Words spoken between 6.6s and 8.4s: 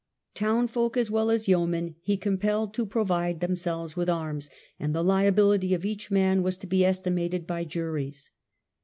be estimated by juries.